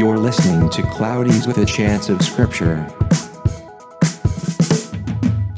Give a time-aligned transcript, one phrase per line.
[0.00, 2.86] You're listening to Cloudies with a Chance of Scripture.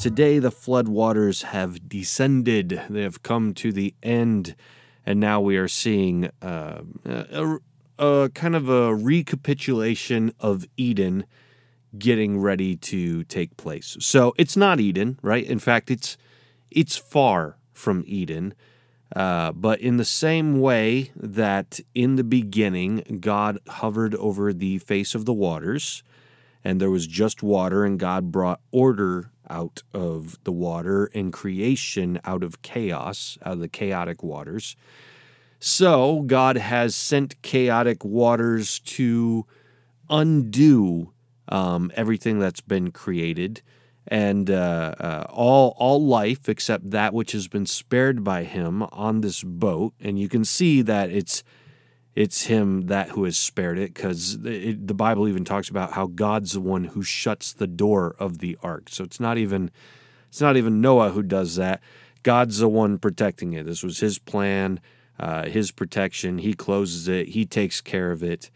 [0.00, 2.82] Today, the flood waters have descended.
[2.90, 4.56] They have come to the end,
[5.06, 7.58] and now we are seeing uh, a,
[8.00, 11.24] a kind of a recapitulation of Eden
[11.96, 13.96] getting ready to take place.
[14.00, 15.46] So it's not Eden, right?
[15.46, 16.16] In fact, it's
[16.68, 18.54] it's far from Eden.
[19.14, 25.14] Uh, but in the same way that in the beginning God hovered over the face
[25.14, 26.02] of the waters,
[26.64, 32.20] and there was just water, and God brought order out of the water and creation
[32.24, 34.76] out of chaos, out of the chaotic waters.
[35.58, 39.46] So God has sent chaotic waters to
[40.08, 41.12] undo
[41.48, 43.62] um, everything that's been created
[44.08, 49.20] and uh, uh, all all life except that which has been spared by him on
[49.20, 49.94] this boat.
[50.00, 51.42] And you can see that it's
[52.14, 56.52] it's him that who has spared it because the Bible even talks about how God's
[56.52, 58.88] the one who shuts the door of the ark.
[58.90, 59.70] So it's not even
[60.28, 61.80] it's not even Noah who does that.
[62.22, 63.66] God's the one protecting it.
[63.66, 64.80] This was his plan,
[65.18, 66.38] uh, his protection.
[66.38, 67.28] He closes it.
[67.28, 68.50] He takes care of it.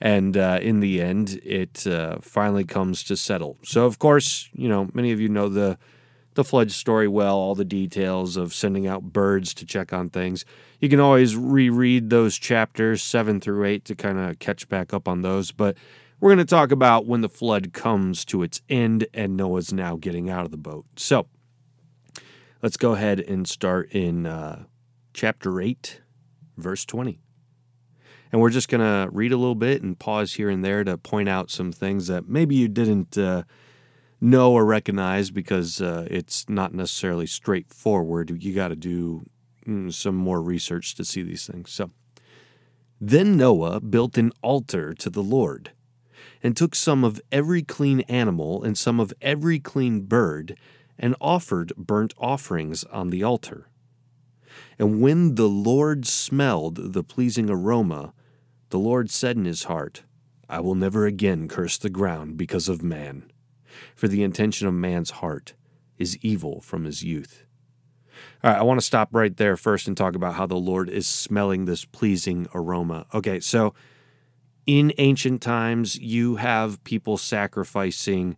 [0.00, 3.56] And uh, in the end, it uh, finally comes to settle.
[3.62, 5.78] So, of course, you know, many of you know the
[6.34, 10.44] the flood story well, all the details of sending out birds to check on things.
[10.80, 15.08] You can always reread those chapters seven through eight to kind of catch back up
[15.08, 15.50] on those.
[15.50, 15.78] But
[16.20, 19.96] we're going to talk about when the flood comes to its end and Noah's now
[19.96, 20.84] getting out of the boat.
[20.96, 21.26] So,
[22.62, 24.64] let's go ahead and start in uh,
[25.14, 26.02] chapter eight,
[26.58, 27.18] verse twenty.
[28.32, 30.98] And we're just going to read a little bit and pause here and there to
[30.98, 33.44] point out some things that maybe you didn't uh,
[34.20, 38.42] know or recognize because uh, it's not necessarily straightforward.
[38.42, 39.26] You got to do
[39.66, 41.72] mm, some more research to see these things.
[41.72, 41.90] So,
[43.00, 45.72] then Noah built an altar to the Lord
[46.42, 50.56] and took some of every clean animal and some of every clean bird
[50.98, 53.68] and offered burnt offerings on the altar.
[54.78, 58.12] And when the Lord smelled the pleasing aroma,
[58.70, 60.02] the Lord said in his heart,
[60.48, 63.30] I will never again curse the ground because of man,
[63.94, 65.54] for the intention of man's heart
[65.98, 67.44] is evil from his youth.
[68.42, 70.88] All right, I want to stop right there first and talk about how the Lord
[70.88, 73.06] is smelling this pleasing aroma.
[73.12, 73.74] Okay, so
[74.66, 78.36] in ancient times, you have people sacrificing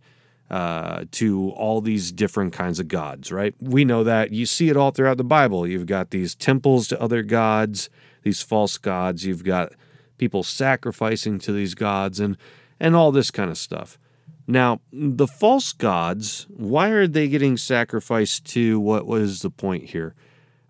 [0.50, 3.54] uh, to all these different kinds of gods, right?
[3.60, 4.32] We know that.
[4.32, 5.66] You see it all throughout the Bible.
[5.66, 7.90] You've got these temples to other gods,
[8.22, 9.26] these false gods.
[9.26, 9.72] You've got
[10.16, 12.36] people sacrificing to these gods and,
[12.80, 13.98] and all this kind of stuff.
[14.46, 18.80] Now, the false gods, why are they getting sacrificed to?
[18.80, 20.14] What was the point here?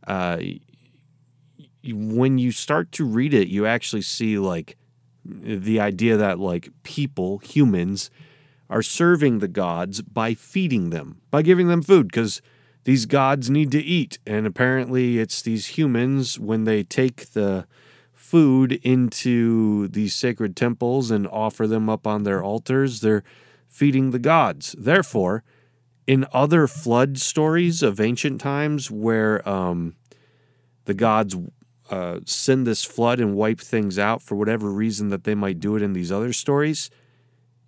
[0.04, 0.40] Uh,
[1.84, 4.76] when you start to read it, you actually see like
[5.24, 8.10] the idea that like people, humans,
[8.70, 12.42] are serving the gods by feeding them, by giving them food, because
[12.84, 14.18] these gods need to eat.
[14.26, 17.66] And apparently, it's these humans, when they take the
[18.12, 23.24] food into these sacred temples and offer them up on their altars, they're
[23.68, 24.74] feeding the gods.
[24.78, 25.44] Therefore,
[26.06, 29.94] in other flood stories of ancient times where um,
[30.84, 31.36] the gods
[31.90, 35.76] uh, send this flood and wipe things out for whatever reason that they might do
[35.76, 36.90] it in these other stories,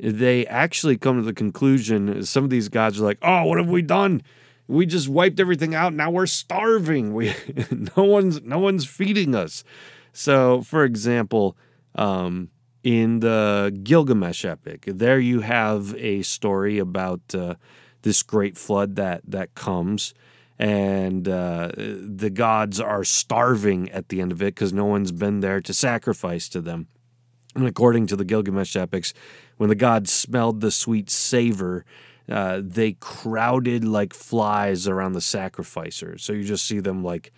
[0.03, 3.69] they actually come to the conclusion some of these gods are like, "Oh, what have
[3.69, 4.23] we done?
[4.67, 5.93] We just wiped everything out.
[5.93, 7.15] Now we're starving.
[7.15, 7.35] We
[7.97, 9.65] no one's no one's feeding us."
[10.13, 11.57] So, for example,
[11.95, 12.51] um,
[12.83, 17.55] in the Gilgamesh epic, there you have a story about uh,
[18.03, 20.15] this great flood that that comes,
[20.59, 25.41] and uh, the gods are starving at the end of it because no one's been
[25.41, 26.89] there to sacrifice to them.
[27.55, 29.13] And according to the Gilgamesh epics,
[29.61, 31.85] when the gods smelled the sweet savor,
[32.31, 36.17] uh, they crowded like flies around the sacrificer.
[36.17, 37.31] So you just see them like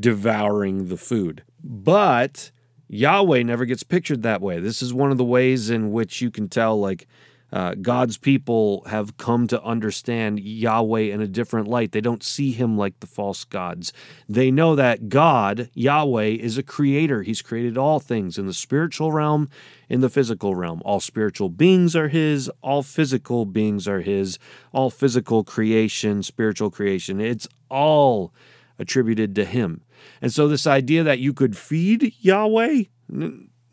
[0.00, 1.42] devouring the food.
[1.62, 2.52] But
[2.88, 4.60] Yahweh never gets pictured that way.
[4.60, 7.06] This is one of the ways in which you can tell, like,
[7.52, 11.92] uh, God's people have come to understand Yahweh in a different light.
[11.92, 13.92] They don't see him like the false gods.
[14.26, 17.22] They know that God, Yahweh, is a creator.
[17.22, 19.50] He's created all things in the spiritual realm,
[19.88, 20.82] in the physical realm.
[20.84, 24.38] All spiritual beings are his, all physical beings are his,
[24.72, 27.20] all physical creation, spiritual creation.
[27.20, 28.32] It's all
[28.78, 29.82] attributed to him.
[30.22, 32.84] And so, this idea that you could feed Yahweh,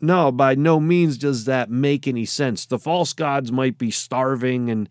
[0.00, 2.66] no, by no means does that make any sense.
[2.66, 4.88] The false gods might be starving and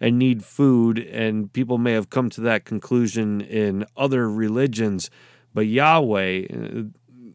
[0.00, 5.10] and need food, and people may have come to that conclusion in other religions,
[5.52, 6.82] but Yahweh, uh,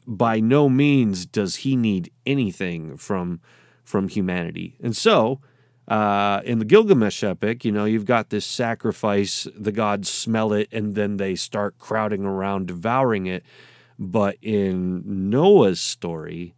[0.05, 3.39] by no means does he need anything from
[3.83, 4.77] from humanity.
[4.81, 5.41] And so,
[5.87, 10.69] uh, in the Gilgamesh epic, you know, you've got this sacrifice, the gods smell it,
[10.71, 13.43] and then they start crowding around devouring it.
[13.99, 16.55] But in Noah's story,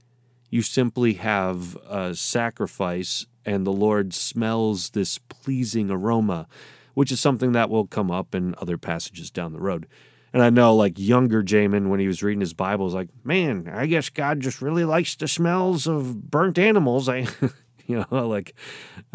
[0.50, 6.48] you simply have a sacrifice, and the Lord smells this pleasing aroma,
[6.94, 9.88] which is something that will come up in other passages down the road.
[10.36, 13.72] And I know, like younger Jamin, when he was reading his Bible, was like, "Man,
[13.74, 17.26] I guess God just really likes the smells of burnt animals." I,
[17.88, 18.54] you know, like,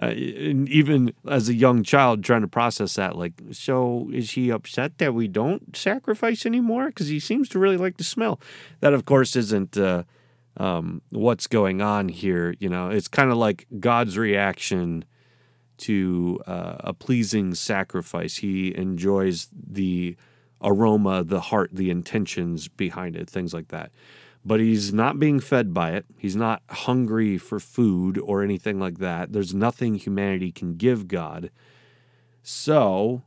[0.02, 4.96] uh, even as a young child, trying to process that, like, so is he upset
[4.96, 6.86] that we don't sacrifice anymore?
[6.86, 8.40] Because he seems to really like the smell.
[8.80, 10.04] That, of course, isn't uh,
[10.56, 12.54] um, what's going on here.
[12.60, 15.04] You know, it's kind of like God's reaction
[15.80, 18.36] to uh, a pleasing sacrifice.
[18.36, 20.16] He enjoys the
[20.62, 23.90] aroma, the heart, the intentions behind it, things like that.
[24.44, 26.06] But he's not being fed by it.
[26.16, 29.32] He's not hungry for food or anything like that.
[29.32, 31.50] There's nothing humanity can give God.
[32.42, 33.22] So,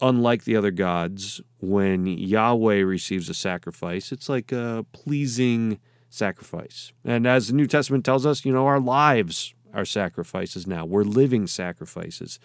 [0.00, 5.78] unlike the other gods, when Yahweh receives a sacrifice, it's like a pleasing
[6.08, 6.92] sacrifice.
[7.04, 10.84] And as the New Testament tells us, you know, our lives are sacrifices now.
[10.84, 12.38] We're living sacrifices.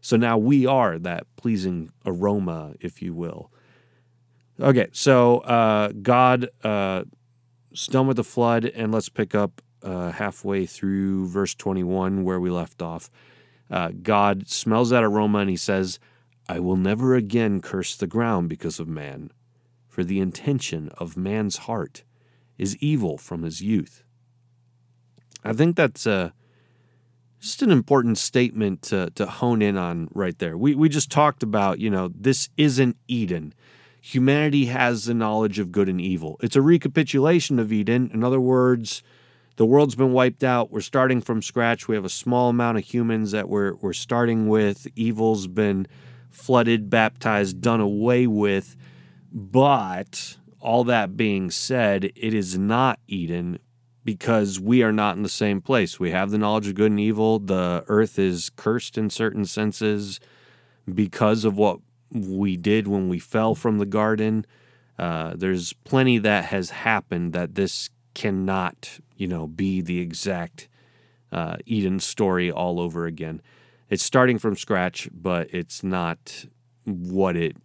[0.00, 3.50] So now we are that pleasing aroma, if you will.
[4.60, 7.04] Okay, so uh, God uh,
[7.90, 12.50] done with the flood, and let's pick up uh, halfway through verse 21 where we
[12.50, 13.10] left off.
[13.70, 15.98] Uh, God smells that aroma and he says,
[16.48, 19.30] I will never again curse the ground because of man,
[19.86, 22.02] for the intention of man's heart
[22.56, 24.02] is evil from his youth.
[25.44, 26.30] I think that's uh,
[27.40, 30.56] just an important statement to, to hone in on right there.
[30.56, 33.54] We, we just talked about, you know, this isn't Eden.
[34.00, 36.36] Humanity has the knowledge of good and evil.
[36.42, 38.10] It's a recapitulation of Eden.
[38.12, 39.02] In other words,
[39.56, 40.70] the world's been wiped out.
[40.70, 41.88] We're starting from scratch.
[41.88, 44.86] We have a small amount of humans that we're, we're starting with.
[44.96, 45.86] Evil's been
[46.30, 48.76] flooded, baptized, done away with.
[49.32, 53.58] But all that being said, it is not Eden
[54.08, 56.00] because we are not in the same place.
[56.00, 57.38] We have the knowledge of good and evil.
[57.38, 60.18] The earth is cursed in certain senses
[60.90, 64.46] because of what we did when we fell from the garden.
[64.98, 70.68] Uh, there's plenty that has happened that this cannot, you know, be the exact
[71.30, 73.42] uh, Eden story all over again.
[73.90, 76.46] It's starting from scratch, but it's not
[76.86, 77.58] what it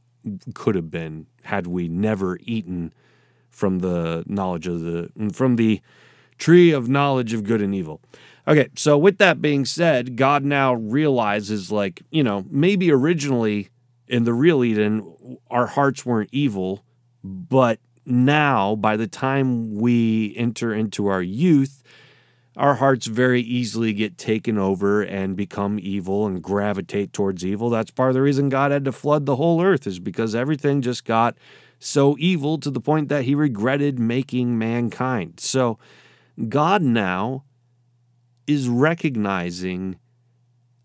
[0.54, 2.94] could have been had we never eaten
[3.50, 5.82] from the knowledge of the from the
[6.38, 8.02] tree of knowledge of good and evil.
[8.48, 13.70] Okay, so with that being said, God now realizes, like, you know, maybe originally
[14.08, 16.84] in the real Eden, our hearts weren't evil,
[17.24, 21.84] but now by the time we enter into our youth,
[22.58, 27.70] our hearts very easily get taken over and become evil and gravitate towards evil.
[27.70, 30.82] That's part of the reason God had to flood the whole earth, is because everything
[30.82, 31.36] just got
[31.80, 35.40] so evil to the point that he regretted making mankind.
[35.40, 35.80] So,
[36.50, 37.44] God now
[38.48, 39.98] is recognizing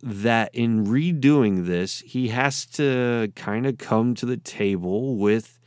[0.02, 5.58] that in redoing this, he has to kind of come to the table with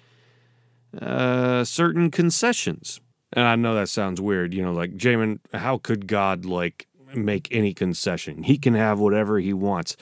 [0.99, 3.01] uh, certain concessions.
[3.33, 7.47] And I know that sounds weird, you know, like Jamin, how could God like make
[7.51, 8.43] any concession?
[8.43, 9.97] He can have whatever he wants.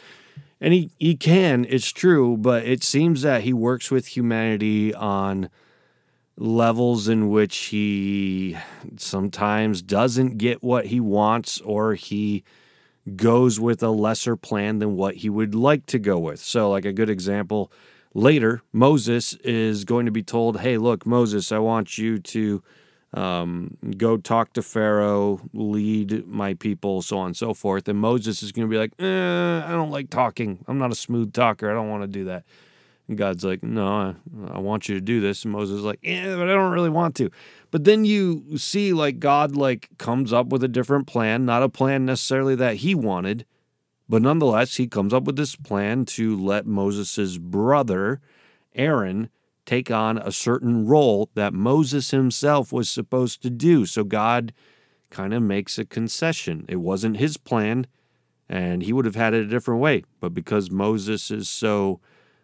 [0.62, 5.50] And he, he can, it's true, but it seems that he works with humanity on
[6.40, 8.58] levels in which he
[8.98, 12.44] sometimes doesn't get what he wants or he
[13.16, 16.40] goes with a lesser plan than what he would like to go with.
[16.40, 17.72] So, like a good example,
[18.14, 22.64] later, Moses is going to be told, Hey, look, Moses, I want you to
[23.14, 27.88] um, go talk to Pharaoh, lead my people, so on and so forth.
[27.90, 30.64] And Moses is going to be like, eh, I don't like talking.
[30.68, 31.70] I'm not a smooth talker.
[31.70, 32.44] I don't want to do that.
[33.16, 34.16] God's like, No, I,
[34.54, 35.44] I want you to do this.
[35.44, 37.30] And Moses is like, Yeah, but I don't really want to.
[37.72, 41.70] But then you see like God like comes up with a different plan, not a
[41.70, 43.46] plan necessarily that he wanted,
[44.10, 48.20] but nonetheless, he comes up with this plan to let Moses' brother,
[48.74, 49.30] Aaron,
[49.68, 53.86] take on a certain role that Moses himself was supposed to do.
[53.86, 54.52] So God
[55.12, 56.66] kind of makes a concession.
[56.68, 57.86] It wasn't his plan,
[58.50, 60.04] and he would have had it a different way.
[60.20, 62.00] But because Moses is so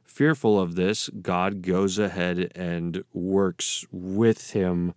[0.05, 4.93] fearful of this, God goes ahead and works with him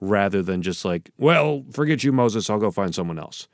[0.00, 3.48] rather than just like, well, forget you, Moses, I'll go find someone else.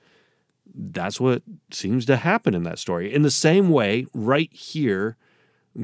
[0.73, 3.13] That's what seems to happen in that story.
[3.13, 5.17] In the same way, right here,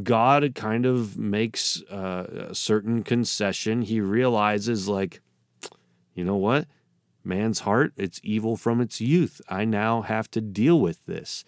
[0.02, 3.82] God kind of makes uh, a certain concession.
[3.82, 5.20] He realizes, like,
[6.14, 6.66] you know what?
[7.26, 9.40] man's heart, it's evil from its youth.
[9.48, 11.44] I now have to deal with this.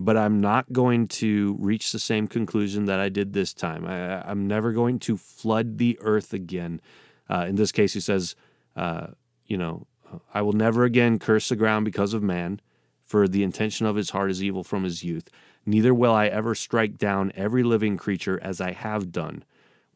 [0.00, 3.84] But I'm not going to reach the same conclusion that I did this time.
[3.84, 6.80] I, am never going to flood the earth again.
[7.28, 8.36] Uh, in this case, he says,
[8.76, 9.08] uh,
[9.46, 9.88] you know,
[10.32, 12.60] I will never again curse the ground because of man,
[13.04, 15.28] for the intention of his heart is evil from his youth.
[15.66, 19.44] Neither will I ever strike down every living creature as I have done.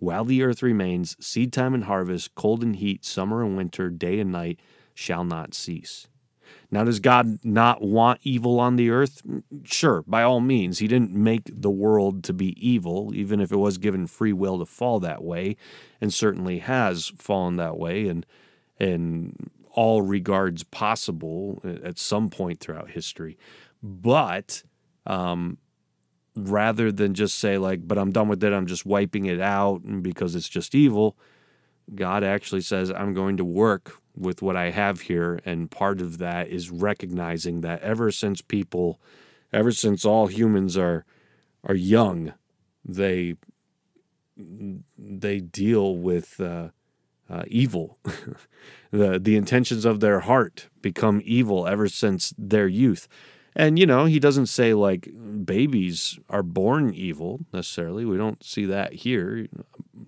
[0.00, 4.18] While the earth remains, seed time and harvest, cold and heat, summer and winter, day
[4.18, 4.58] and night
[4.94, 6.08] shall not cease.
[6.72, 9.20] Now, does God not want evil on the earth?
[9.62, 10.78] Sure, by all means.
[10.78, 14.58] He didn't make the world to be evil, even if it was given free will
[14.58, 15.56] to fall that way,
[16.00, 18.24] and certainly has fallen that way in,
[18.80, 23.36] in all regards possible at some point throughout history.
[23.82, 24.62] But
[25.06, 25.58] um,
[26.34, 29.82] rather than just say, like, but I'm done with it, I'm just wiping it out
[30.02, 31.18] because it's just evil,
[31.94, 35.40] God actually says, I'm going to work with what I have here.
[35.44, 39.00] And part of that is recognizing that ever since people,
[39.52, 41.04] ever since all humans are
[41.64, 42.32] are young,
[42.84, 43.36] they
[44.98, 46.68] they deal with uh,
[47.30, 47.98] uh, evil.
[48.90, 53.08] the the intentions of their heart become evil ever since their youth.
[53.54, 55.10] And you know, he doesn't say like
[55.44, 58.04] babies are born evil necessarily.
[58.04, 59.46] We don't see that here,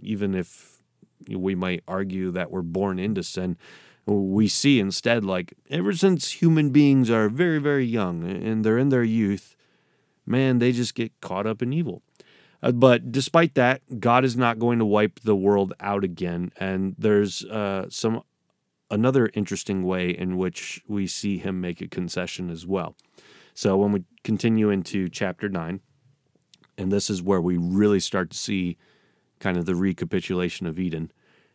[0.02, 0.80] even if
[1.28, 3.56] we might argue that we're born into sin.
[4.06, 8.90] We see instead, like, ever since human beings are very, very young and they're in
[8.90, 9.56] their youth,
[10.26, 12.02] man, they just get caught up in evil.
[12.62, 16.52] Uh, but despite that, God is not going to wipe the world out again.
[16.58, 18.22] And there's uh, some
[18.90, 22.96] another interesting way in which we see him make a concession as well.
[23.54, 25.80] So when we continue into chapter 9,
[26.76, 28.76] and this is where we really start to see
[29.38, 31.12] kind of the recapitulation of Eden.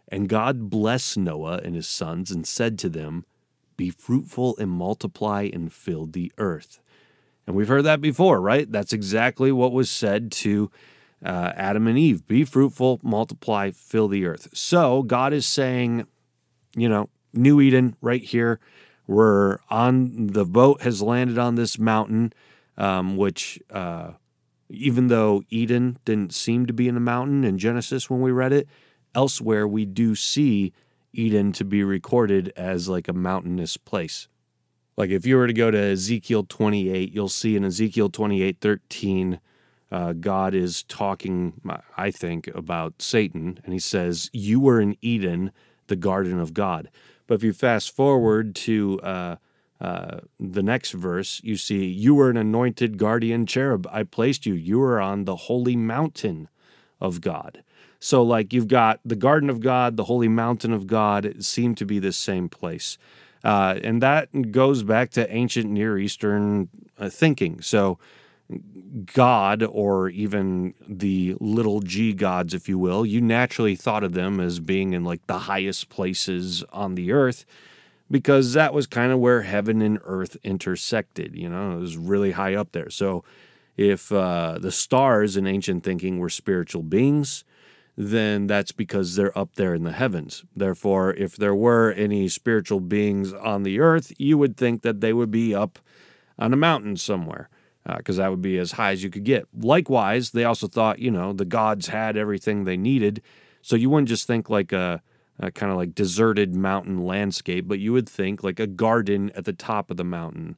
[0.09, 3.25] And God blessed Noah and his sons and said to them,
[3.77, 6.79] Be fruitful and multiply and fill the earth.
[7.45, 8.69] And we've heard that before, right?
[8.71, 10.71] That's exactly what was said to
[11.23, 14.49] uh, Adam and Eve Be fruitful, multiply, fill the earth.
[14.53, 16.07] So God is saying,
[16.75, 18.59] you know, New Eden right here.
[19.07, 22.33] We're on the boat has landed on this mountain,
[22.77, 24.11] um, which uh,
[24.69, 28.53] even though Eden didn't seem to be in a mountain in Genesis when we read
[28.53, 28.67] it,
[29.15, 30.73] elsewhere we do see
[31.13, 34.27] Eden to be recorded as like a mountainous place.
[34.97, 39.39] Like if you were to go to Ezekiel 28, you'll see in Ezekiel 28 13,
[39.91, 41.59] uh, God is talking,
[41.97, 45.51] I think, about Satan, and he says, You were in Eden,
[45.87, 46.89] the garden of God.
[47.25, 49.35] But if you fast forward to uh,
[49.81, 53.87] uh, the next verse, you see, You were an anointed guardian cherub.
[53.91, 54.53] I placed you.
[54.53, 56.49] You were on the holy mountain
[57.01, 57.63] of God.
[57.99, 61.85] So, like, you've got the garden of God, the holy mountain of God, seem to
[61.85, 62.97] be the same place.
[63.43, 67.61] Uh, and that goes back to ancient Near Eastern uh, thinking.
[67.61, 67.99] So,
[69.13, 74.39] God, or even the little g gods, if you will, you naturally thought of them
[74.39, 77.45] as being in like the highest places on the earth
[78.11, 81.35] because that was kind of where heaven and earth intersected.
[81.35, 82.89] You know, it was really high up there.
[82.89, 83.23] So
[83.77, 87.43] if uh, the stars in ancient thinking were spiritual beings,
[88.01, 90.45] then that's because they're up there in the heavens.
[90.55, 95.11] Therefore, if there were any spiritual beings on the earth, you would think that they
[95.11, 95.79] would be up
[96.39, 97.49] on a mountain somewhere
[97.97, 99.49] because uh, that would be as high as you could get.
[99.53, 103.21] Likewise, they also thought, you know, the gods had everything they needed.
[103.61, 105.01] So you wouldn't just think like a
[105.41, 109.45] a kind of like deserted mountain landscape, but you would think like a garden at
[109.45, 110.57] the top of the mountain.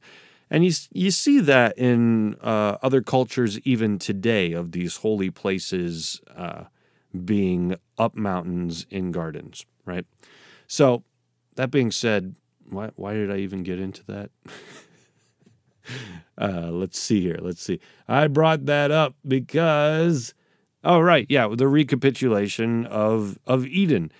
[0.50, 6.20] And you, you see that in uh, other cultures even today of these holy places
[6.36, 6.64] uh,
[7.24, 10.06] being up mountains in gardens, right?
[10.66, 11.04] So,
[11.56, 12.34] that being said,
[12.68, 14.30] why, why did I even get into that?
[16.38, 17.38] uh, let's see here.
[17.40, 17.80] Let's see.
[18.08, 20.32] I brought that up because,
[20.82, 21.26] oh, right.
[21.28, 24.10] Yeah, the recapitulation of, of Eden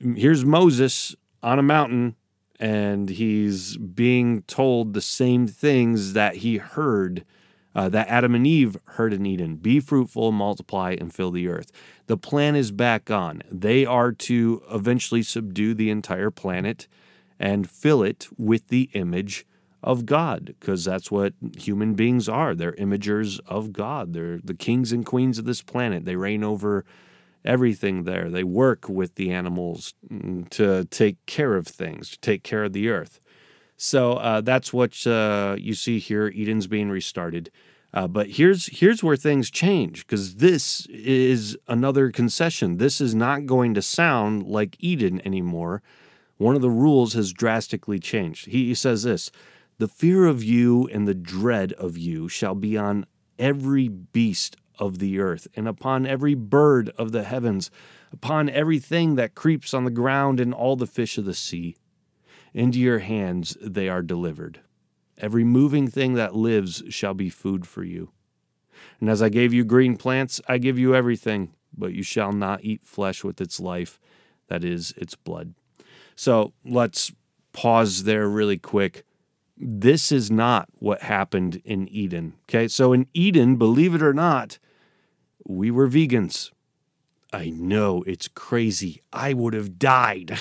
[0.00, 2.16] here's Moses on a mountain
[2.58, 7.24] and he's being told the same things that he heard
[7.76, 11.70] uh, that Adam and Eve heard in Eden be fruitful, multiply, and fill the earth.
[12.06, 13.42] The plan is back on.
[13.50, 16.88] They are to eventually subdue the entire planet
[17.38, 19.44] and fill it with the image
[19.82, 22.54] of God, because that's what human beings are.
[22.54, 24.14] They're imagers of God.
[24.14, 26.06] They're the kings and queens of this planet.
[26.06, 26.84] They reign over
[27.44, 28.30] everything there.
[28.30, 32.72] They work with the animals mm, to take care of things, to take care of
[32.72, 33.20] the earth.
[33.76, 36.32] So uh, that's what uh, you see here.
[36.34, 37.50] Eden's being restarted.
[37.96, 42.76] Uh, but here's here's where things change because this is another concession.
[42.76, 45.82] This is not going to sound like Eden anymore.
[46.36, 48.48] one of the rules has drastically changed.
[48.48, 49.30] He, he says this
[49.78, 53.06] The fear of you and the dread of you shall be on
[53.38, 57.70] every beast of the earth, and upon every bird of the heavens,
[58.12, 61.76] upon everything that creeps on the ground, and all the fish of the sea.
[62.52, 64.60] Into your hands they are delivered.
[65.18, 68.10] Every moving thing that lives shall be food for you.
[69.00, 72.64] And as I gave you green plants, I give you everything, but you shall not
[72.64, 73.98] eat flesh with its life,
[74.48, 75.54] that is, its blood.
[76.14, 77.12] So let's
[77.52, 79.04] pause there really quick.
[79.56, 82.34] This is not what happened in Eden.
[82.48, 84.58] Okay, so in Eden, believe it or not,
[85.46, 86.50] we were vegans.
[87.32, 89.02] I know it's crazy.
[89.12, 90.38] I would have died.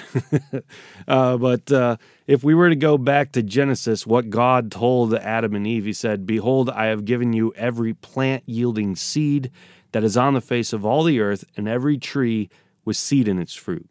[1.07, 5.55] uh, but uh, if we were to go back to Genesis, what God told Adam
[5.55, 9.51] and Eve, He said, Behold, I have given you every plant yielding seed
[9.93, 12.49] that is on the face of all the earth, and every tree
[12.83, 13.89] with seed in its fruit.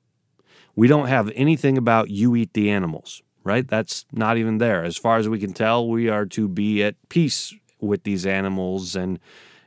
[0.76, 3.66] We don't have anything about you eat the animals, right?
[3.66, 4.84] That's not even there.
[4.84, 8.94] As far as we can tell, we are to be at peace with these animals
[8.94, 9.18] and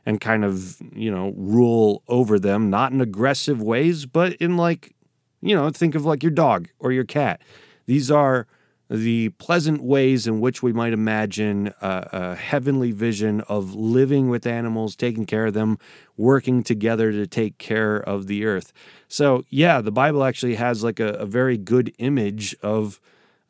[0.08, 4.94] and kind of, you know, rule over them, not in aggressive ways, but in like,
[5.42, 7.42] you know, think of like your dog or your cat.
[7.84, 8.46] These are
[8.88, 14.46] the pleasant ways in which we might imagine a, a, heavenly vision of living with
[14.46, 15.78] animals, taking care of them,
[16.16, 18.72] working together to take care of the earth.
[19.08, 22.98] So, yeah, the Bible actually has like a, a very good image of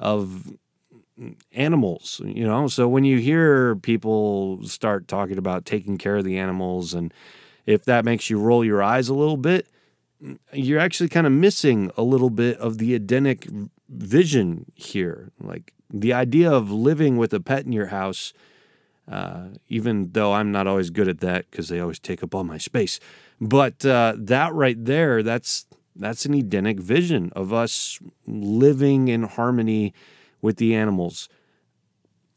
[0.01, 0.57] of
[1.53, 2.69] animals, you know.
[2.69, 7.13] So when you hear people start talking about taking care of the animals and
[7.67, 9.67] if that makes you roll your eyes a little bit,
[10.53, 13.47] you're actually kind of missing a little bit of the Edenic
[13.89, 15.31] vision here.
[15.41, 18.33] Like the idea of living with a pet in your house,
[19.11, 22.45] uh, even though I'm not always good at that because they always take up all
[22.45, 23.01] my space.
[23.41, 29.93] But uh, that right there, that's that's an Edenic vision of us living in harmony
[30.41, 31.29] with the animals.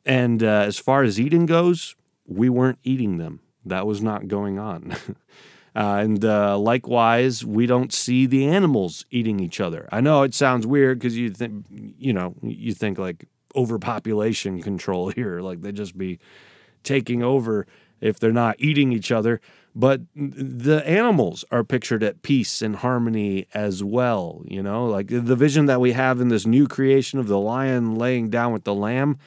[0.05, 3.41] And uh, as far as eating goes, we weren't eating them.
[3.65, 4.95] That was not going on.
[5.73, 9.87] Uh, and uh, likewise, we don't see the animals eating each other.
[9.91, 15.09] I know it sounds weird because you think, you know, you think like overpopulation control
[15.15, 16.19] here, like they just be
[16.83, 17.67] taking over
[18.01, 19.39] if they're not eating each other.
[19.73, 24.43] But the animals are pictured at peace and harmony as well.
[24.45, 27.95] You know, like the vision that we have in this new creation of the lion
[27.95, 29.17] laying down with the lamb.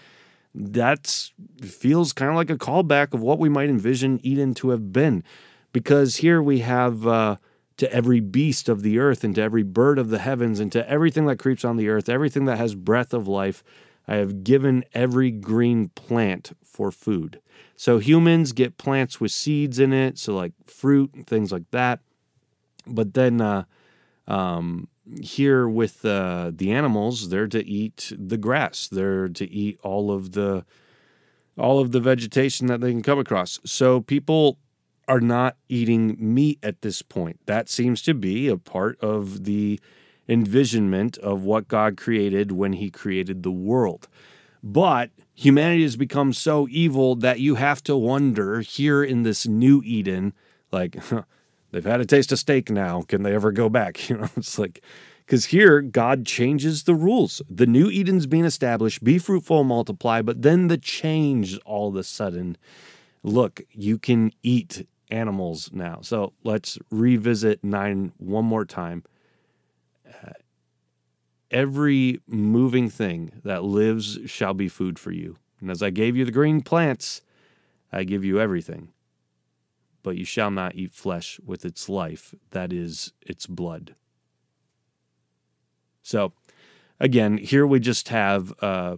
[0.54, 1.30] That
[1.62, 5.24] feels kind of like a callback of what we might envision Eden to have been
[5.72, 7.36] because here we have uh,
[7.76, 10.88] to every beast of the earth and to every bird of the heavens and to
[10.88, 13.64] everything that creeps on the earth, everything that has breath of life,
[14.06, 17.40] I have given every green plant for food.
[17.76, 22.00] So humans get plants with seeds in it, so like fruit and things like that.
[22.86, 23.64] But then uh,
[24.28, 24.88] um,
[25.20, 28.88] here with uh, the animals, they're to eat the grass.
[28.88, 30.64] They're to eat all of the
[31.56, 33.60] all of the vegetation that they can come across.
[33.64, 34.58] So people
[35.06, 37.38] are not eating meat at this point.
[37.46, 39.78] That seems to be a part of the
[40.28, 44.08] envisionment of what God created when He created the world.
[44.62, 49.82] But humanity has become so evil that you have to wonder here in this new
[49.84, 50.32] Eden,
[50.72, 51.22] like, huh,
[51.70, 53.02] they've had a taste of steak now.
[53.02, 53.98] Can they ever go back?
[54.08, 54.82] You know, it's like,
[55.26, 57.42] because here God changes the rules.
[57.48, 61.96] The new Eden's being established be fruitful and multiply, but then the change all of
[61.96, 62.56] a sudden
[63.24, 65.98] look, you can eat animals now.
[66.02, 69.02] So let's revisit nine one more time.
[71.50, 75.36] Every moving thing that lives shall be food for you.
[75.60, 77.22] And as I gave you the green plants,
[77.92, 78.88] I give you everything.
[80.02, 83.94] But you shall not eat flesh with its life, that is, its blood.
[86.02, 86.32] So,
[87.00, 88.96] again, here we just have uh,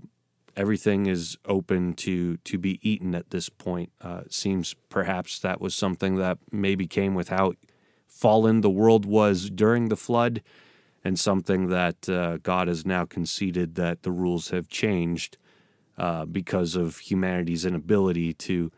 [0.56, 3.92] everything is open to to be eaten at this point.
[4.00, 7.52] Uh, seems perhaps that was something that maybe came with how
[8.08, 10.42] fallen the world was during the flood,
[11.06, 15.38] and something that uh, God has now conceded that the rules have changed
[15.98, 18.72] uh, because of humanity's inability to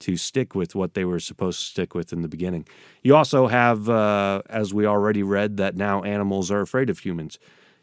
[0.00, 2.66] to stick with what they were supposed to stick with in the beginning.
[3.02, 7.38] You also have, uh, as we already read, that now animals are afraid of humans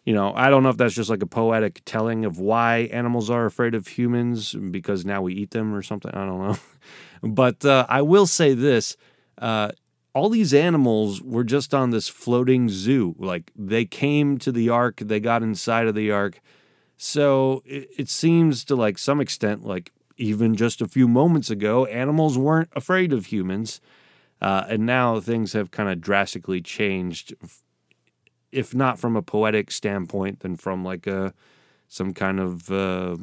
[0.06, 3.30] you know, I don't know if that's just like a poetic telling of why animals
[3.30, 6.12] are afraid of humans because now we eat them or something.
[6.12, 6.58] I don't know.
[7.30, 8.98] but uh, I will say this
[9.38, 9.72] uh,
[10.14, 13.16] all these animals were just on this floating zoo.
[13.18, 16.40] Like they came to the ark, they got inside of the ark.
[16.98, 21.86] So it, it seems to like some extent, like even just a few moments ago,
[21.86, 23.82] animals weren't afraid of humans.
[24.42, 27.36] Uh, and now things have kind of drastically changed
[28.52, 31.34] if not from a poetic standpoint, then from like a
[31.88, 33.18] some kind of uh,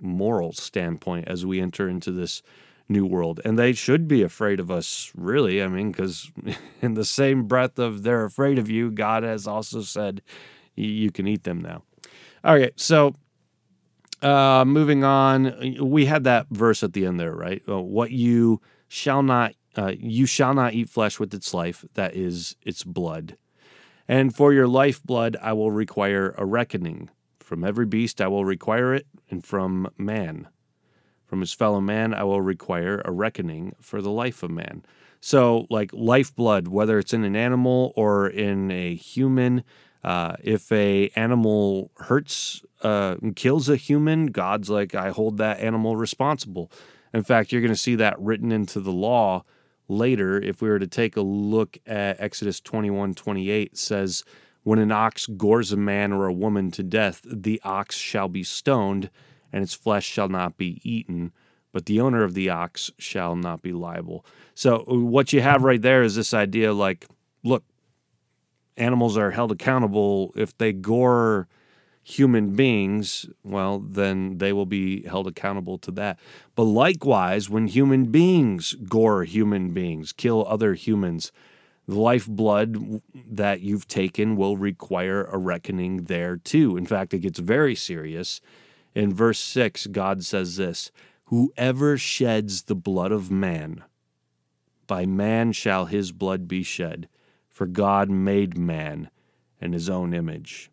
[0.00, 2.42] moral standpoint as we enter into this
[2.88, 3.40] new world.
[3.44, 5.62] And they should be afraid of us, really.
[5.62, 6.30] I mean, because
[6.82, 10.22] in the same breath of they're afraid of you, God has also said
[10.74, 11.82] you can eat them now.
[12.44, 13.14] Okay, so
[14.22, 17.62] uh, moving on, we had that verse at the end there, right?
[17.68, 22.14] Uh, what you shall not, uh, you shall not eat flesh with its life, that
[22.14, 23.36] is its blood.
[24.08, 27.10] And for your lifeblood, I will require a reckoning.
[27.40, 30.48] From every beast, I will require it, and from man.
[31.32, 34.84] From his fellow man, I will require a reckoning for the life of man.
[35.18, 39.64] So, like lifeblood, whether it's in an animal or in a human,
[40.04, 45.96] uh, if a animal hurts, uh, kills a human, God's like, I hold that animal
[45.96, 46.70] responsible.
[47.14, 49.44] In fact, you're going to see that written into the law
[49.88, 50.38] later.
[50.38, 54.22] If we were to take a look at Exodus 21 28, says,
[54.64, 58.44] When an ox gores a man or a woman to death, the ox shall be
[58.44, 59.08] stoned,
[59.52, 61.32] and its flesh shall not be eaten,
[61.72, 64.24] but the owner of the ox shall not be liable.
[64.54, 67.06] So, uh, what you have right there is this idea like,
[67.42, 67.64] look,
[68.76, 71.48] animals are held accountable if they gore
[72.02, 76.18] human beings, well, then they will be held accountable to that.
[76.56, 81.30] But likewise, when human beings gore human beings, kill other humans,
[81.86, 86.76] the lifeblood that you've taken will require a reckoning there too.
[86.76, 88.40] In fact, it gets very serious.
[88.94, 90.90] In verse 6, God says this
[91.26, 93.84] Whoever sheds the blood of man,
[94.86, 97.08] by man shall his blood be shed,
[97.48, 99.10] for God made man
[99.60, 100.70] in his own image.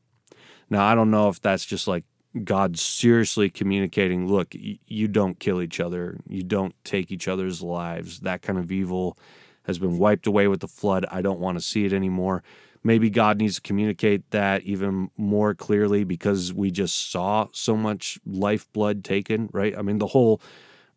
[0.69, 2.03] Now, I don't know if that's just like
[2.43, 8.19] God seriously communicating, look, you don't kill each other, you don't take each other's lives.
[8.19, 9.17] That kind of evil
[9.63, 11.05] has been wiped away with the flood.
[11.12, 12.43] I don't want to see it anymore.
[12.83, 18.19] Maybe God needs to communicate that even more clearly because we just saw so much
[18.25, 19.77] lifeblood taken, right?
[19.77, 20.41] I mean, the whole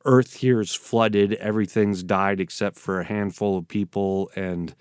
[0.04, 4.74] earth here is flooded, everything's died except for a handful of people and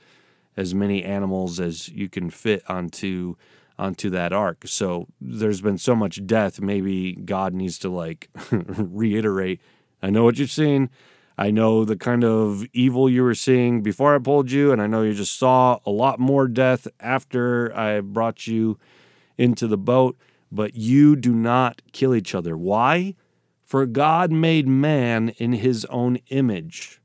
[0.58, 3.36] as many animals as you can fit onto
[3.80, 4.64] onto that ark.
[4.68, 9.60] So there's been so much death, maybe God needs to like reiterate,
[10.04, 10.90] I know what you've seen.
[11.42, 14.86] I know the kind of evil you were seeing before I pulled you, and I
[14.86, 18.78] know you just saw a lot more death after I brought you
[19.40, 20.20] into the boat,
[20.52, 22.56] but you do not kill each other.
[22.56, 23.16] Why?
[23.66, 27.02] For God made man in his own image.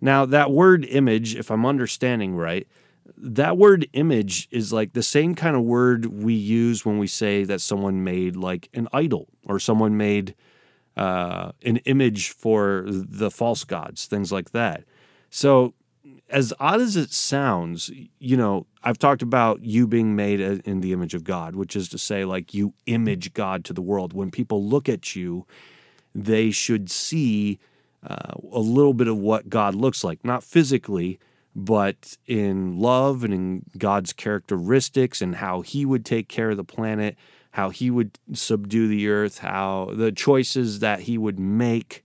[0.00, 2.66] Now, that word image, if I'm understanding right,
[3.16, 7.44] that word image is like the same kind of word we use when we say
[7.44, 10.34] that someone made like an idol or someone made
[10.96, 14.84] uh, an image for the false gods, things like that.
[15.30, 15.74] So,
[16.28, 20.92] as odd as it sounds, you know, I've talked about you being made in the
[20.92, 24.12] image of God, which is to say, like, you image God to the world.
[24.12, 25.46] When people look at you,
[26.14, 27.58] they should see
[28.06, 31.18] uh, a little bit of what God looks like, not physically,
[31.54, 36.64] but in love and in God's characteristics and how He would take care of the
[36.64, 37.16] planet,
[37.52, 42.04] how He would subdue the earth, how the choices that He would make.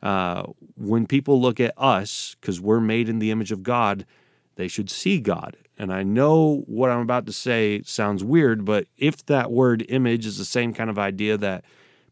[0.00, 0.44] Uh,
[0.76, 4.06] when people look at us, because we're made in the image of God,
[4.54, 5.56] they should see God.
[5.78, 10.26] And I know what I'm about to say sounds weird, but if that word image
[10.26, 11.64] is the same kind of idea that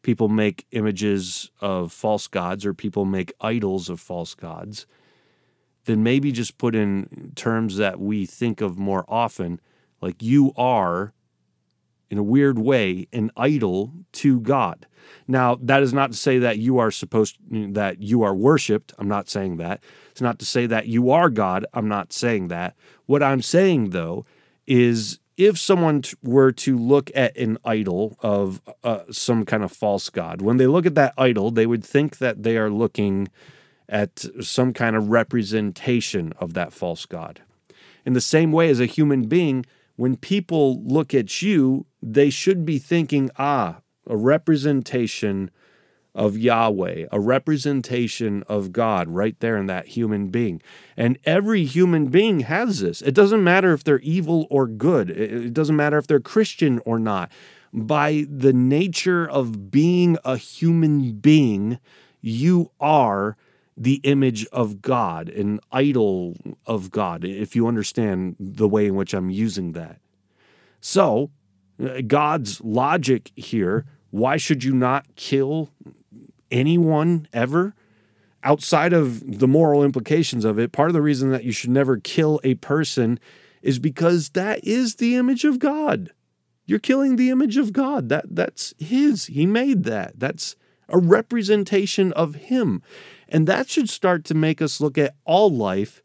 [0.02, 4.86] people make images of false gods or people make idols of false gods,
[5.86, 9.60] then maybe just put in terms that we think of more often,
[10.00, 11.12] like you are,
[12.10, 14.86] in a weird way, an idol to God.
[15.28, 18.92] Now, that is not to say that you are supposed that you are worshipped.
[18.98, 19.82] I'm not saying that.
[20.10, 21.66] It's not to say that you are God.
[21.74, 22.74] I'm not saying that.
[23.06, 24.24] What I'm saying though
[24.66, 30.08] is if someone were to look at an idol of uh, some kind of false
[30.08, 33.28] god, when they look at that idol, they would think that they are looking
[33.88, 37.42] at some kind of representation of that false God.
[38.04, 39.66] In the same way as a human being,
[39.96, 45.50] when people look at you, they should be thinking, ah, a representation
[46.14, 50.62] of Yahweh, a representation of God right there in that human being.
[50.96, 53.02] And every human being has this.
[53.02, 56.98] It doesn't matter if they're evil or good, it doesn't matter if they're Christian or
[56.98, 57.30] not.
[57.72, 61.78] By the nature of being a human being,
[62.22, 63.36] you are
[63.76, 69.12] the image of God, an idol of God, if you understand the way in which
[69.12, 70.00] I'm using that.
[70.80, 71.30] So,
[71.82, 73.84] uh, God's logic here
[74.16, 75.68] why should you not kill
[76.50, 77.74] anyone ever?
[78.42, 81.98] Outside of the moral implications of it, part of the reason that you should never
[81.98, 83.18] kill a person
[83.60, 86.12] is because that is the image of God.
[86.64, 88.08] You're killing the image of God.
[88.08, 89.26] That that's his.
[89.26, 90.18] He made that.
[90.18, 90.56] That's
[90.88, 92.82] a representation of him.
[93.28, 96.02] And that should start to make us look at all life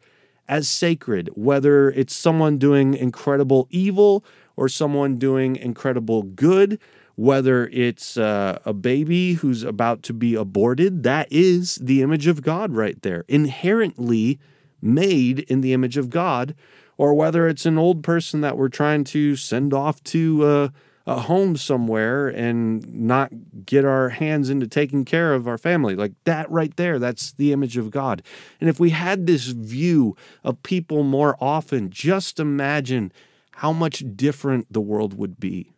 [0.47, 6.79] as sacred, whether it's someone doing incredible evil or someone doing incredible good,
[7.15, 12.41] whether it's uh, a baby who's about to be aborted, that is the image of
[12.41, 14.39] God right there, inherently
[14.81, 16.55] made in the image of God,
[16.97, 20.69] or whether it's an old person that we're trying to send off to uh,
[21.07, 23.31] a home somewhere and not
[23.65, 25.95] get our hands into taking care of our family.
[25.95, 28.21] Like that right there, that's the image of God.
[28.59, 33.11] And if we had this view of people more often, just imagine
[33.55, 35.73] how much different the world would be.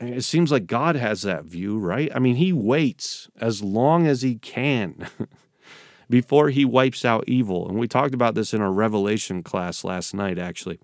[0.00, 2.10] And it seems like God has that view, right?
[2.14, 5.08] I mean, he waits as long as he can
[6.10, 7.68] before he wipes out evil.
[7.68, 10.78] And we talked about this in our Revelation class last night, actually.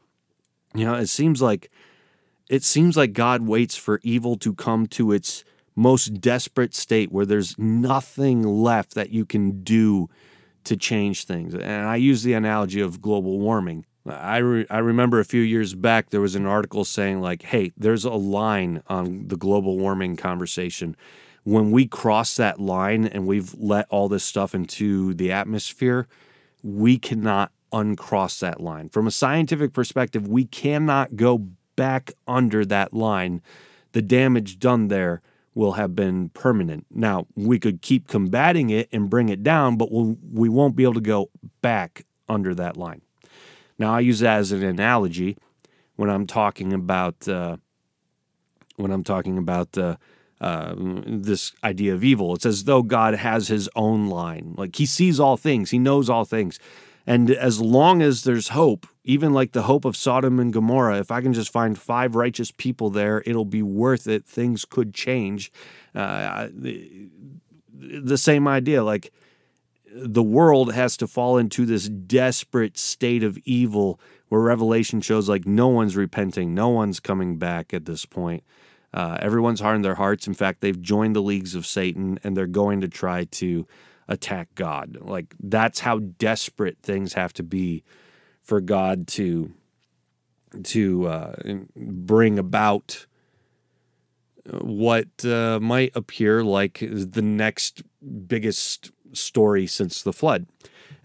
[0.74, 1.70] You know, it seems like
[2.48, 5.44] it seems like God waits for evil to come to its
[5.76, 10.08] most desperate state where there's nothing left that you can do
[10.64, 11.54] to change things.
[11.54, 13.84] And I use the analogy of global warming.
[14.06, 17.72] I, re- I remember a few years back there was an article saying like hey
[17.76, 20.94] there's a line on the global warming conversation
[21.44, 26.06] when we cross that line and we've let all this stuff into the atmosphere
[26.62, 32.92] we cannot uncross that line from a scientific perspective we cannot go back under that
[32.92, 33.42] line
[33.92, 35.22] the damage done there
[35.54, 36.84] will have been permanent.
[36.90, 40.82] Now we could keep combating it and bring it down but we'll, we won't be
[40.82, 41.30] able to go
[41.62, 43.02] back under that line.
[43.78, 45.36] Now, I use that as an analogy
[45.96, 47.56] when I'm talking about uh,
[48.76, 49.96] when I'm talking about uh,
[50.40, 52.34] uh, this idea of evil.
[52.34, 56.08] It's as though God has His own line, like He sees all things, He knows
[56.08, 56.58] all things,
[57.06, 61.10] and as long as there's hope, even like the hope of Sodom and Gomorrah, if
[61.10, 64.24] I can just find five righteous people there, it'll be worth it.
[64.24, 65.52] Things could change.
[65.94, 67.08] Uh, the,
[67.70, 69.12] the same idea, like
[69.94, 75.46] the world has to fall into this desperate state of evil where Revelation shows like
[75.46, 78.42] no one's repenting, no one's coming back at this point.
[78.94, 80.26] Uh, everyone's hardened their hearts.
[80.26, 83.66] In fact, they've joined the leagues of Satan and they're going to try to
[84.08, 84.98] attack God.
[85.00, 87.82] Like that's how desperate things have to be
[88.44, 89.52] for God to
[90.62, 91.34] to uh,
[91.74, 93.06] bring about
[94.46, 97.82] what uh, might appear like the next
[98.26, 100.46] biggest story since the flood.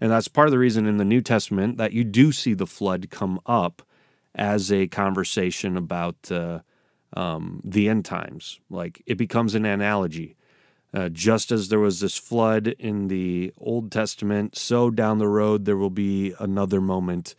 [0.00, 2.66] And that's part of the reason in the New Testament that you do see the
[2.66, 3.82] flood come up
[4.34, 6.60] as a conversation about uh,
[7.14, 8.60] um, the end times.
[8.70, 10.36] Like it becomes an analogy.
[10.92, 15.64] Uh, just as there was this flood in the Old Testament, so down the road
[15.64, 17.36] there will be another moment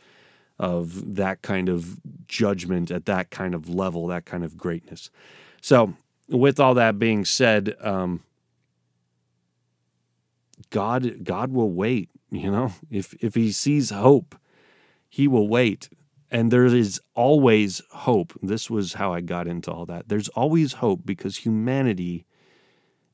[0.57, 5.09] of that kind of judgment at that kind of level, that kind of greatness.
[5.59, 5.95] So,
[6.29, 8.23] with all that being said, um,
[10.69, 12.73] God God will wait, you know.
[12.89, 14.35] If if he sees hope,
[15.09, 15.89] he will wait.
[16.29, 18.33] And there is always hope.
[18.41, 20.07] This was how I got into all that.
[20.07, 22.25] There's always hope because humanity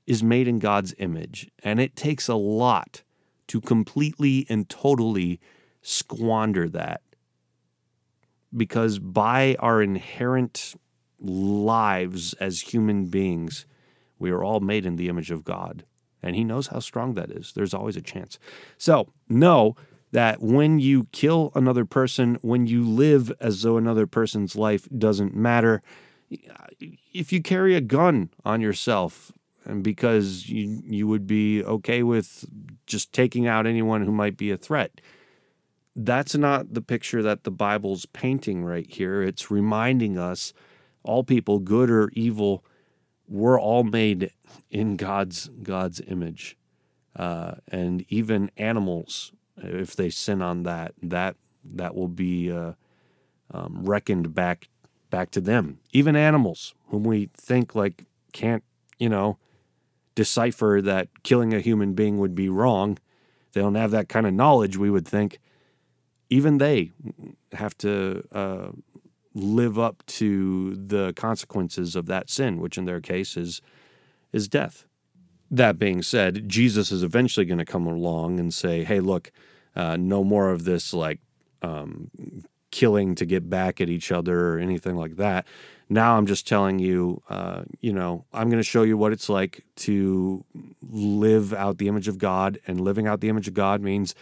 [0.07, 3.03] is made in God's image, and it takes a lot
[3.47, 5.39] to completely and totally
[5.81, 7.01] squander that.
[8.55, 10.73] Because by our inherent
[11.19, 13.65] lives as human beings,
[14.17, 15.83] we are all made in the image of God
[16.21, 17.53] and he knows how strong that is.
[17.53, 18.39] There's always a chance.
[18.77, 19.75] So, know
[20.11, 25.35] that when you kill another person, when you live as though another person's life doesn't
[25.35, 25.81] matter,
[26.29, 29.31] if you carry a gun on yourself,
[29.67, 32.45] and because you you would be okay with
[32.87, 35.01] just taking out anyone who might be a threat,
[35.95, 39.21] that's not the picture that the Bible's painting right here.
[39.21, 40.53] It's reminding us,
[41.03, 42.63] all people, good or evil,
[43.27, 44.31] we're all made
[44.71, 46.57] in God's God's image,
[47.15, 52.73] uh, and even animals, if they sin on that, that that will be uh,
[53.51, 54.69] um, reckoned back
[55.09, 55.79] back to them.
[55.91, 58.63] Even animals, whom we think like can't,
[58.97, 59.37] you know,
[60.17, 62.97] decipher that killing a human being would be wrong.
[63.53, 64.75] They don't have that kind of knowledge.
[64.75, 65.37] We would think.
[66.29, 66.91] Even they
[67.53, 68.71] have to uh,
[69.33, 73.61] live up to the consequences of that sin, which in their case is
[74.33, 74.85] is death.
[75.51, 79.31] That being said, Jesus is eventually going to come along and say, "Hey, look,
[79.75, 81.19] uh, no more of this like
[81.61, 82.09] um,
[82.71, 85.45] killing to get back at each other or anything like that.
[85.89, 89.29] Now I'm just telling you, uh, you know, I'm going to show you what it's
[89.29, 90.43] like to
[90.81, 92.59] live out the image of God.
[92.67, 94.13] And living out the image of God means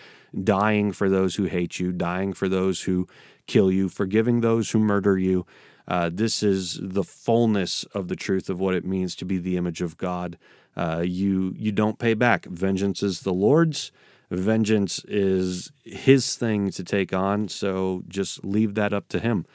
[0.43, 3.08] dying for those who hate you, dying for those who
[3.47, 5.45] kill you, forgiving those who murder you.
[5.88, 9.58] Uh, this is the fullness of the truth of what it means to be the
[9.58, 10.38] image of God.
[10.75, 12.45] Uh, you you don't pay back.
[12.45, 13.91] Vengeance is the Lord's.
[14.32, 17.47] Vengeance is His thing to take on.
[17.47, 19.45] So just leave that up to Him.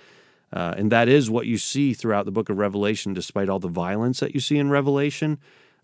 [0.52, 3.68] Uh, and that is what you see throughout the book of Revelation, despite all the
[3.68, 5.38] violence that you see in Revelation.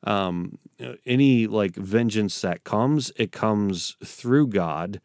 [0.04, 0.58] Um,
[1.04, 5.00] any like vengeance that comes, it comes through God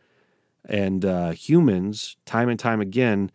[0.66, 3.32] and uh, humans, time and time again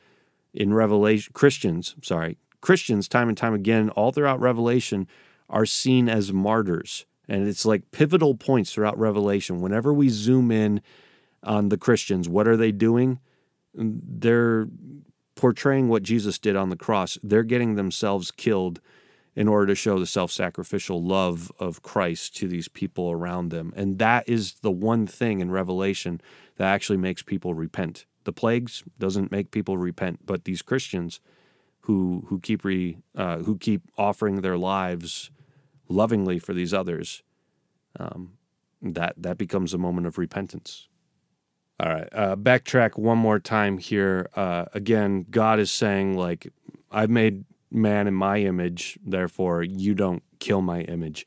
[0.52, 5.06] in Revelation, Christians, sorry, Christians, time and time again, all throughout Revelation,
[5.48, 7.06] are seen as martyrs.
[7.28, 9.60] And it's like pivotal points throughout Revelation.
[9.60, 10.80] Whenever we zoom in
[11.42, 13.20] on the Christians, what are they doing?
[13.74, 14.68] They're
[15.36, 17.18] portraying what Jesus did on the cross.
[17.22, 18.80] They're getting themselves killed
[19.36, 23.72] in order to show the self sacrificial love of Christ to these people around them.
[23.76, 26.20] And that is the one thing in Revelation
[26.56, 28.06] that actually makes people repent.
[28.24, 31.20] The plagues doesn't make people repent, but these Christians
[31.80, 35.30] who who keep re, uh, who keep offering their lives
[35.88, 37.22] lovingly for these others,
[38.00, 38.32] um,
[38.82, 40.88] that that becomes a moment of repentance.
[41.78, 44.30] All right, uh, backtrack one more time here.
[44.34, 46.50] Uh, again, God is saying like,
[46.90, 51.26] "I've made man in my image, therefore you don't kill my image."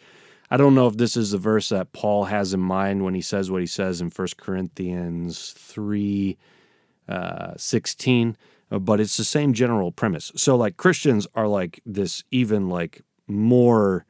[0.51, 3.21] I don't know if this is the verse that Paul has in mind when he
[3.21, 6.38] says what he says in 1 Corinthians 3
[7.07, 8.35] uh, 16,
[8.71, 10.31] uh, but it's the same general premise.
[10.35, 14.05] So, like, Christians are like this even like more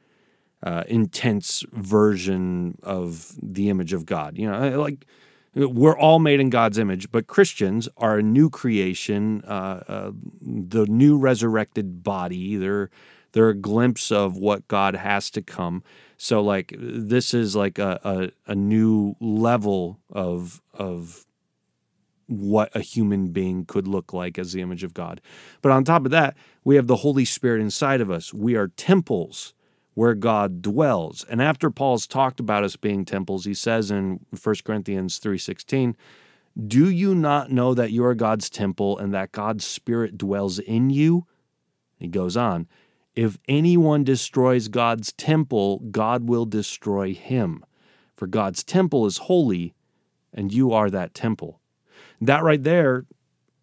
[0.63, 4.38] uh, intense version of the image of God.
[4.38, 5.06] You know, like
[5.55, 10.85] we're all made in God's image, but Christians are a new creation, uh, uh, the
[10.85, 12.55] new resurrected body.
[12.55, 12.89] They're
[13.31, 15.83] they're a glimpse of what God has to come.
[16.17, 21.25] So like this is like a, a, a new level of of
[22.27, 25.19] what a human being could look like as the image of God.
[25.62, 28.33] But on top of that, we have the Holy Spirit inside of us.
[28.33, 29.53] We are temples
[29.99, 31.25] where God dwells.
[31.29, 35.93] And after Paul's talked about us being temples, he says in 1 Corinthians 3:16,
[36.57, 40.89] "Do you not know that you are God's temple and that God's spirit dwells in
[40.89, 41.25] you?"
[41.97, 42.65] He goes on,
[43.13, 47.65] "If anyone destroys God's temple, God will destroy him.
[48.15, 49.73] For God's temple is holy,
[50.33, 51.59] and you are that temple."
[52.21, 53.05] That right there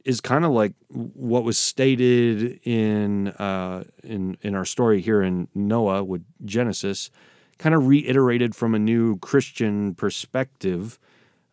[0.07, 5.49] is kind of like what was stated in uh, in in our story here in
[5.53, 7.11] Noah with Genesis,
[7.59, 11.01] kind of reiterated from a new Christian perspective.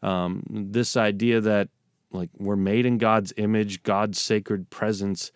[0.04, 1.70] Um, this idea that
[2.12, 5.32] like we're made in God's image, God's sacred presence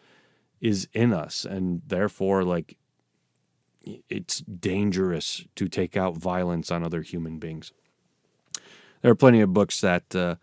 [0.61, 2.77] is in us, and therefore like
[4.09, 7.71] it's dangerous to take out violence on other human beings.
[9.01, 10.35] There are plenty of books that uh,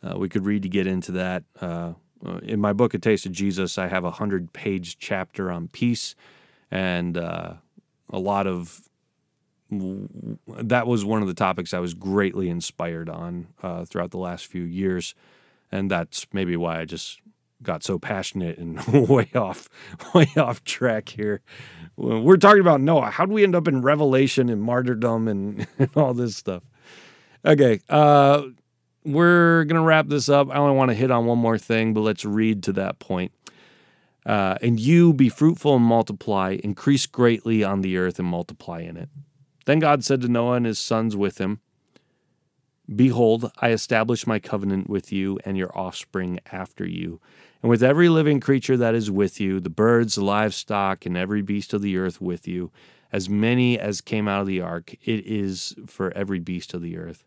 [0.00, 1.42] uh, we could read to get into that.
[1.60, 5.50] Uh, uh, in my book, A Taste of Jesus, I have a hundred page chapter
[5.50, 6.14] on peace,
[6.70, 7.54] and uh,
[8.10, 8.88] a lot of
[9.70, 14.46] that was one of the topics I was greatly inspired on uh, throughout the last
[14.46, 15.14] few years,
[15.70, 17.20] and that's maybe why I just
[17.62, 19.68] got so passionate and way off,
[20.14, 21.40] way off track here.
[21.96, 23.10] We're talking about Noah.
[23.10, 26.62] How do we end up in Revelation and martyrdom and, and all this stuff?
[27.44, 28.42] Okay, uh,
[29.04, 30.48] we're going to wrap this up.
[30.50, 33.32] I only want to hit on one more thing, but let's read to that point.
[34.26, 38.96] Uh, and you be fruitful and multiply, increase greatly on the earth and multiply in
[38.96, 39.08] it.
[39.64, 41.60] Then God said to Noah and his sons with him,
[42.94, 47.20] Behold, I establish my covenant with you and your offspring after you,
[47.62, 51.40] and with every living creature that is with you, the birds, the livestock, and every
[51.40, 52.72] beast of the earth with you,
[53.12, 54.94] as many as came out of the ark.
[55.04, 57.24] It is for every beast of the earth.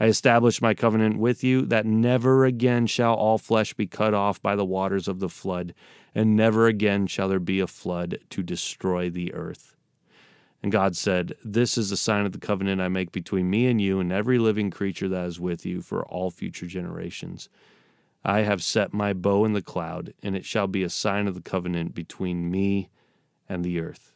[0.00, 4.40] I establish my covenant with you that never again shall all flesh be cut off
[4.40, 5.74] by the waters of the flood,
[6.14, 9.76] and never again shall there be a flood to destroy the earth.
[10.62, 13.78] And God said, This is the sign of the covenant I make between me and
[13.78, 17.50] you and every living creature that is with you for all future generations.
[18.24, 21.34] I have set my bow in the cloud, and it shall be a sign of
[21.34, 22.88] the covenant between me
[23.50, 24.14] and the earth.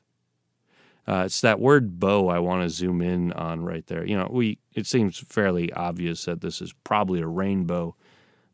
[1.07, 4.07] Uh, it's that word bow I want to zoom in on right there.
[4.07, 7.95] You know, we it seems fairly obvious that this is probably a rainbow.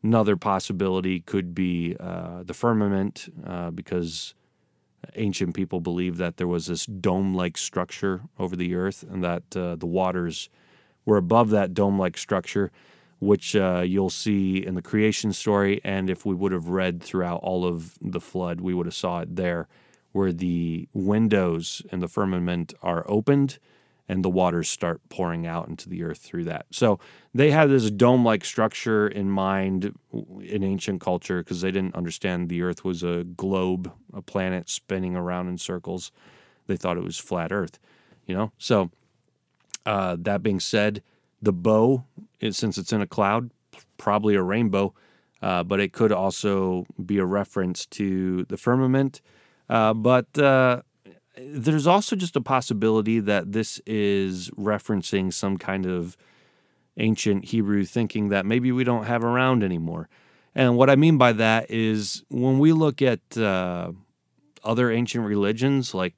[0.03, 4.33] Another possibility could be uh, the firmament, uh, because
[5.15, 9.75] ancient people believed that there was this dome-like structure over the earth, and that uh,
[9.75, 10.49] the waters
[11.05, 12.71] were above that dome-like structure,
[13.19, 15.79] which uh, you'll see in the creation story.
[15.83, 19.21] And if we would have read throughout all of the flood, we would have saw
[19.21, 19.67] it there
[20.11, 23.59] where the windows in the firmament are opened
[24.07, 26.65] and the waters start pouring out into the earth through that.
[26.69, 26.99] So
[27.33, 29.97] they had this dome like structure in mind
[30.41, 35.15] in ancient culture because they didn't understand the earth was a globe, a planet spinning
[35.15, 36.11] around in circles.
[36.67, 37.79] They thought it was flat earth,
[38.25, 38.51] you know?
[38.57, 38.91] So
[39.85, 41.01] uh, that being said,
[41.41, 42.03] the bow,
[42.41, 43.51] since it's in a cloud,
[43.97, 44.93] probably a rainbow,
[45.41, 49.21] uh, but it could also be a reference to the firmament.
[49.71, 50.81] Uh, but uh,
[51.37, 56.17] there's also just a possibility that this is referencing some kind of
[56.97, 60.09] ancient Hebrew thinking that maybe we don't have around anymore.
[60.53, 63.93] And what I mean by that is when we look at uh,
[64.61, 66.15] other ancient religions, like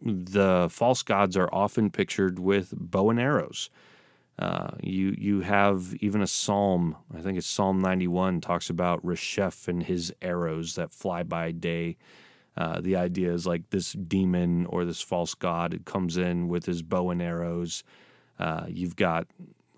[0.00, 3.68] the false gods are often pictured with bow and arrows.
[4.38, 6.96] Uh, you you have even a psalm.
[7.14, 11.96] I think it's Psalm 91 talks about Resheph and his arrows that fly by day
[12.56, 16.82] uh, the idea is like this demon or this false god comes in with his
[16.82, 17.82] bow and arrows.
[18.38, 19.26] Uh, you've got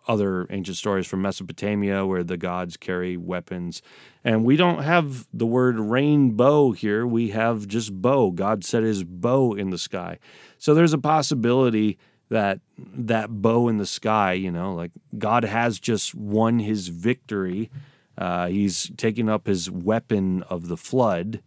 [0.07, 3.81] other ancient stories from Mesopotamia where the gods carry weapons.
[4.23, 7.07] And we don't have the word rainbow here.
[7.07, 8.31] We have just bow.
[8.31, 10.19] God set his bow in the sky.
[10.59, 11.99] So there's a possibility
[12.29, 17.71] that that bow in the sky, you know, like God has just won his victory.
[18.17, 21.41] Uh, he's taking up his weapon of the flood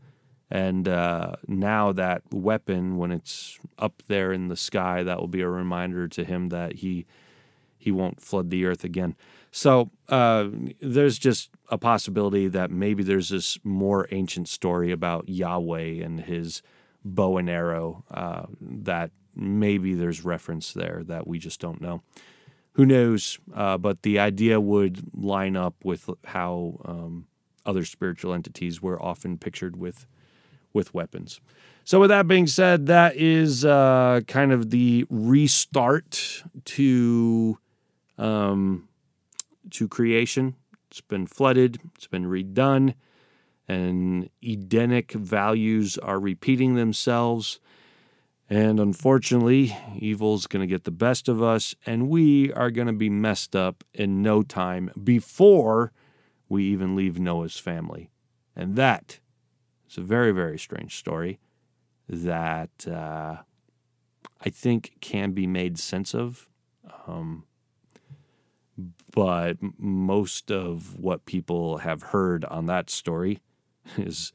[0.50, 5.41] and uh, now that weapon, when it's up there in the sky, that will be
[5.41, 7.06] a reminder to him that he
[7.78, 9.16] he won't flood the earth again.
[9.52, 10.50] So uh,
[10.82, 16.62] there's just a possibility that maybe there's this more ancient story about Yahweh and his
[17.06, 22.02] bow and arrow uh, that maybe there's reference there that we just don't know.
[22.74, 23.39] Who knows?
[23.54, 27.28] Uh, but the idea would line up with how um,
[27.66, 30.06] other spiritual entities were often pictured with
[30.78, 31.42] with weapons.
[31.84, 37.58] So, with that being said, that is uh, kind of the restart to
[38.18, 38.88] um,
[39.72, 40.56] to creation.
[40.90, 41.80] It's been flooded.
[41.96, 42.94] It's been redone,
[43.68, 47.60] and Edenic values are repeating themselves.
[48.50, 52.94] And unfortunately, evil's going to get the best of us, and we are going to
[52.94, 55.92] be messed up in no time before
[56.48, 58.10] we even leave Noah's family.
[58.56, 59.20] And that
[59.88, 61.40] it's a very, very strange story
[62.10, 63.38] that uh,
[64.42, 66.50] I think can be made sense of.
[67.08, 67.46] Um,
[69.14, 73.40] but most of what people have heard on that story
[73.98, 74.34] is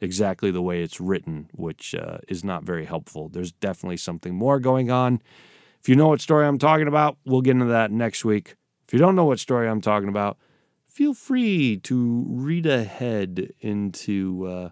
[0.00, 3.28] exactly the way it's written, which uh, is not very helpful.
[3.28, 5.20] There's definitely something more going on.
[5.80, 8.54] If you know what story I'm talking about, we'll get into that next week.
[8.86, 10.38] If you don't know what story I'm talking about,
[10.86, 14.46] feel free to read ahead into.
[14.46, 14.68] Uh,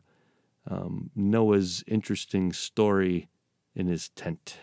[0.68, 3.28] um, Noah's interesting story
[3.74, 4.58] in his tent.